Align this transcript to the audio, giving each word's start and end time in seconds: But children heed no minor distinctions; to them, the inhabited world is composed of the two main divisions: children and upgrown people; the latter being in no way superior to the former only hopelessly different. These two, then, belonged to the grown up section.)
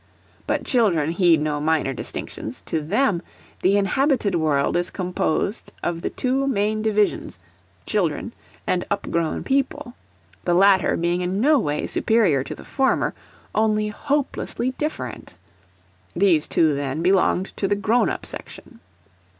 But 0.47 0.63
children 0.65 1.11
heed 1.11 1.41
no 1.43 1.59
minor 1.61 1.93
distinctions; 1.93 2.63
to 2.65 2.81
them, 2.81 3.21
the 3.61 3.77
inhabited 3.77 4.33
world 4.33 4.75
is 4.75 4.89
composed 4.89 5.71
of 5.83 6.01
the 6.01 6.09
two 6.09 6.47
main 6.47 6.81
divisions: 6.81 7.37
children 7.85 8.33
and 8.65 8.83
upgrown 8.89 9.43
people; 9.43 9.93
the 10.43 10.55
latter 10.55 10.97
being 10.97 11.21
in 11.21 11.39
no 11.39 11.59
way 11.59 11.85
superior 11.85 12.43
to 12.45 12.55
the 12.55 12.65
former 12.65 13.13
only 13.53 13.89
hopelessly 13.89 14.71
different. 14.71 15.35
These 16.15 16.47
two, 16.47 16.73
then, 16.73 17.03
belonged 17.03 17.55
to 17.57 17.67
the 17.67 17.75
grown 17.75 18.09
up 18.09 18.25
section.) 18.25 18.79